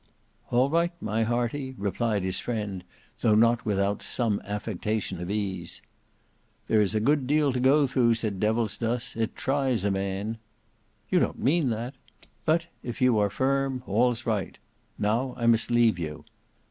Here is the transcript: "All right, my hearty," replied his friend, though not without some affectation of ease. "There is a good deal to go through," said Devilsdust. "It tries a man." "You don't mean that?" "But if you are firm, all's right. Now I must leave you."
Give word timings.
"All 0.49 0.67
right, 0.71 0.91
my 0.99 1.21
hearty," 1.21 1.75
replied 1.77 2.23
his 2.23 2.39
friend, 2.39 2.83
though 3.19 3.35
not 3.35 3.67
without 3.67 4.01
some 4.01 4.41
affectation 4.45 5.19
of 5.21 5.29
ease. 5.29 5.79
"There 6.65 6.81
is 6.81 6.95
a 6.95 6.99
good 6.99 7.27
deal 7.27 7.53
to 7.53 7.59
go 7.59 7.85
through," 7.85 8.15
said 8.15 8.39
Devilsdust. 8.39 9.15
"It 9.15 9.35
tries 9.35 9.85
a 9.85 9.91
man." 9.91 10.39
"You 11.11 11.19
don't 11.19 11.37
mean 11.37 11.69
that?" 11.69 11.93
"But 12.45 12.65
if 12.81 12.99
you 12.99 13.19
are 13.19 13.29
firm, 13.29 13.83
all's 13.85 14.25
right. 14.25 14.57
Now 14.97 15.35
I 15.37 15.45
must 15.45 15.69
leave 15.69 15.99
you." 15.99 16.25